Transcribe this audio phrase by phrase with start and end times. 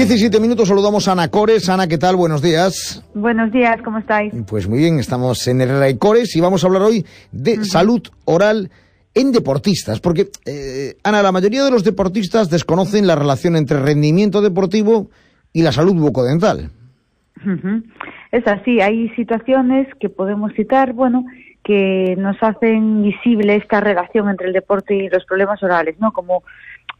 [0.00, 1.68] 17 minutos, saludamos a Ana Cores.
[1.68, 2.16] Ana, ¿qué tal?
[2.16, 3.04] Buenos días.
[3.12, 4.32] Buenos días, ¿cómo estáis?
[4.48, 8.70] Pues muy bien, estamos en y Cores y vamos a hablar hoy de salud oral
[9.14, 14.40] en deportistas, porque, eh, Ana, la mayoría de los deportistas desconocen la relación entre rendimiento
[14.40, 15.10] deportivo
[15.52, 16.70] y la salud bucodental.
[18.32, 21.26] Es así, hay situaciones que podemos citar, bueno,
[21.62, 26.10] que nos hacen visible esta relación entre el deporte y los problemas orales, ¿no?
[26.12, 26.42] Como,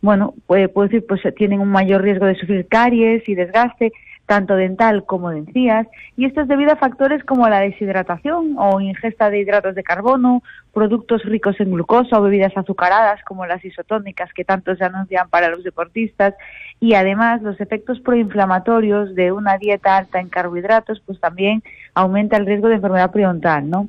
[0.02, 3.92] bueno, puede, puedo decir, pues tienen un mayor riesgo de sufrir caries y desgaste,
[4.30, 8.80] tanto dental como de encías, y esto es debido a factores como la deshidratación o
[8.80, 14.32] ingesta de hidratos de carbono, productos ricos en glucosa o bebidas azucaradas como las isotónicas
[14.32, 16.34] que tanto se anuncian para los deportistas,
[16.78, 22.46] y además los efectos proinflamatorios de una dieta alta en carbohidratos, pues también aumenta el
[22.46, 23.88] riesgo de enfermedad periodontal, ¿no?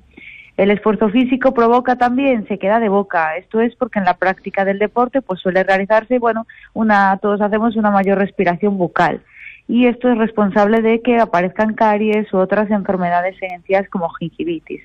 [0.61, 3.35] El esfuerzo físico provoca también se queda de boca.
[3.35, 7.75] Esto es porque en la práctica del deporte pues suele realizarse, bueno, una todos hacemos
[7.75, 9.23] una mayor respiración bucal
[9.67, 14.83] y esto es responsable de que aparezcan caries u otras enfermedades esenciales como gingivitis.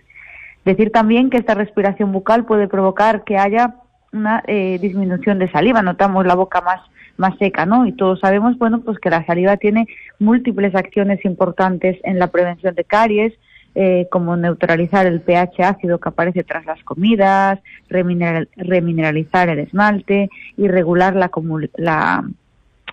[0.64, 3.75] Decir también que esta respiración bucal puede provocar que haya
[4.14, 6.81] una eh, disminución de saliva, notamos la boca más
[7.19, 7.86] más seca, ¿no?
[7.86, 9.86] Y todos sabemos, bueno, pues que la saliva tiene
[10.19, 13.33] múltiples acciones importantes en la prevención de caries,
[13.79, 17.59] eh, como neutralizar el pH ácido que aparece tras las comidas,
[17.91, 21.31] remineralizar el esmalte y regular la,
[21.77, 22.25] la,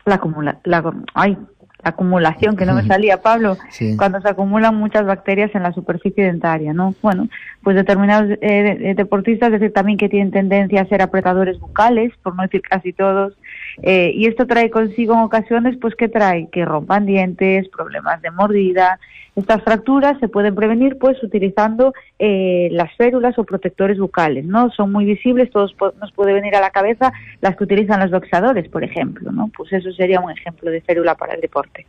[0.05, 1.37] la, la, ay,
[1.83, 3.57] acumulación, que no me salía, Pablo,
[3.97, 6.95] cuando se acumulan muchas bacterias en la superficie dentaria, ¿no?
[7.01, 7.27] Bueno,
[7.61, 12.43] pues determinados eh, deportistas, decir también que tienen tendencia a ser apretadores bucales, por no
[12.43, 13.37] decir casi todos,
[13.81, 16.47] eh, y esto trae consigo en ocasiones, pues, ¿qué trae?
[16.51, 18.99] Que rompan dientes, problemas de mordida.
[19.35, 24.69] Estas fracturas se pueden prevenir, pues, utilizando eh, las férulas o protectores bucales, ¿no?
[24.71, 28.69] Son muy visibles, todos nos puede venir a la cabeza las que utilizan los boxeadores,
[28.69, 29.49] por ejemplo, ¿no?
[29.55, 31.87] Pues eso sería un ejemplo de férula para el deporte.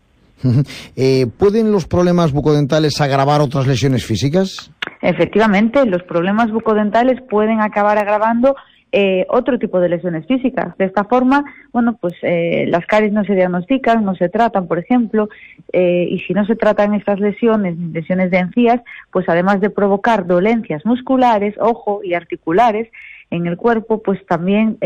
[0.97, 4.71] Eh, ¿Pueden los problemas bucodentales agravar otras lesiones físicas?
[5.01, 8.55] Efectivamente, los problemas bucodentales pueden acabar agravando
[8.97, 10.79] eh, otro tipo de lesiones físicas.
[10.79, 14.79] De esta forma, bueno, pues eh, las caries no se diagnostican, no se tratan, por
[14.79, 15.29] ejemplo,
[15.73, 20.29] eh, y si no se tratan estas lesiones, lesiones de encías, pues además de provocar
[20.29, 22.89] dolencias musculares, ojo, y articulares,
[23.31, 24.79] en el cuerpo, pues también,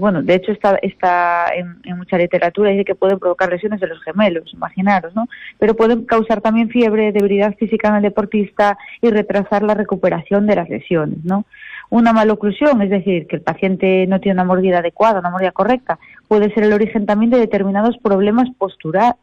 [0.00, 3.86] bueno, de hecho está, está en, en, mucha literatura dice que pueden provocar lesiones de
[3.86, 5.28] los gemelos, imaginaros, ¿no?
[5.58, 10.56] Pero pueden causar también fiebre, debilidad física en el deportista y retrasar la recuperación de
[10.56, 11.44] las lesiones, ¿no?
[11.90, 15.98] una maloclusión, es decir, que el paciente no tiene una mordida adecuada, una mordida correcta,
[16.26, 19.16] puede ser el origen también de determinados problemas postura,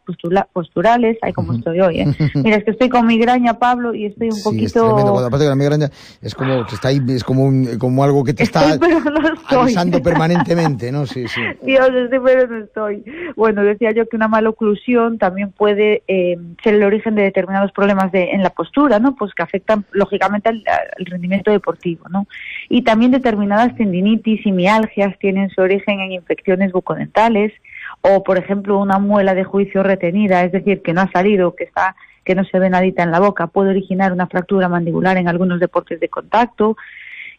[0.54, 1.18] posturales.
[1.22, 2.06] Ay, como estoy hoy, ¿eh?
[2.36, 4.66] Mira, es que estoy con migraña, Pablo, y estoy un sí, poquito...
[4.66, 5.12] Es tremendo.
[5.12, 5.90] Cuando aparte que la migraña
[6.22, 10.92] es como que está ahí, es como, un, como algo que te está avisando permanentemente,
[10.92, 11.06] ¿no?
[11.06, 11.42] Sí, sí.
[11.64, 13.04] Dios, estoy, pero no estoy.
[13.36, 18.12] Bueno, decía yo que una maloclusión también puede eh, ser el origen de determinados problemas
[18.12, 19.16] de, en la postura, ¿no?
[19.16, 22.28] Pues que afectan, lógicamente, al, al rendimiento deportivo, ¿no?
[22.70, 27.54] Y también determinadas tendinitis y mialgias tienen su origen en infecciones bucales dentales
[28.02, 31.66] o, por ejemplo, una muela de juicio retenida, es decir, que no ha salido, que
[31.66, 35.28] está que no se ve nadita en la boca, puede originar una fractura mandibular en
[35.28, 36.78] algunos deportes de contacto.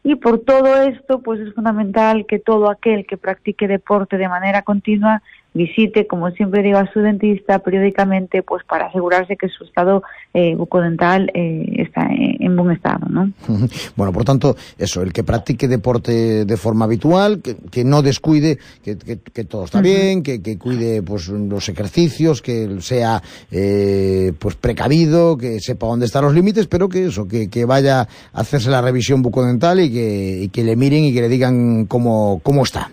[0.06, 4.60] Y por todo esto, pues es fundamental que todo aquel que practique deporte de manera
[4.60, 5.22] continua
[5.54, 10.02] visite, como siempre digo, a su dentista periódicamente, pues para asegurarse que su estado
[10.34, 13.30] eh, bucodental eh, está en, buen estado, ¿no?
[13.96, 19.44] Bueno, por tanto, eso, el que practique deporte de forma habitual, que, no descuide, que,
[19.44, 25.86] todo está bien, que, cuide pues los ejercicios, que sea eh, pues precavido, que sepa
[25.86, 29.90] dónde están los límites, pero que eso, que, vaya a hacerse la revisión bucodental y
[29.90, 32.90] que, y que le miren y que le digan cómo, cómo está.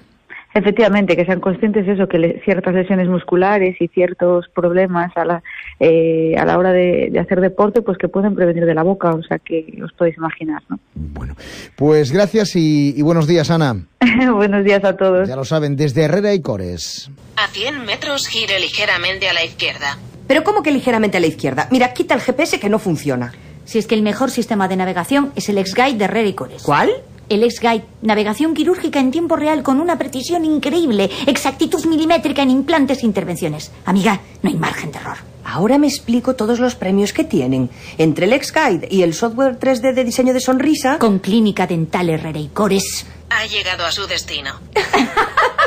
[0.54, 5.44] Efectivamente, que sean conscientes de eso, que ciertas lesiones musculares y ciertos problemas a la,
[5.80, 9.24] eh, a la hora de, hacer deporte, pues que pueden prevenir de la boca, o
[9.24, 10.78] sea que os podéis imaginar, ¿no?
[10.94, 11.36] Bueno,
[11.78, 13.86] pues gracias y, buenos días, Ana.
[14.34, 15.30] buenos días a todos.
[15.30, 17.10] Ya lo saben, desde Herrera y Cores.
[17.38, 19.98] A 100 metros gire ligeramente a la izquierda.
[20.28, 21.68] ¿Pero cómo que ligeramente a la izquierda?
[21.72, 23.34] Mira, quita el GPS que no funciona.
[23.64, 26.64] Si es que el mejor sistema de navegación es el X-Guide de Herrera y Cores.
[26.64, 26.92] ¿Cuál?
[27.32, 33.04] El X-Guide, navegación quirúrgica en tiempo real con una precisión increíble, exactitud milimétrica en implantes
[33.04, 33.72] e intervenciones.
[33.86, 35.16] Amiga, no hay margen de error.
[35.46, 37.70] Ahora me explico todos los premios que tienen.
[37.98, 41.00] Entre el X-Guide y el software 3D de diseño de sonrisa.
[41.00, 43.06] Con Clínica Dental Herrera y Cores.
[43.30, 44.52] Ha llegado a su destino.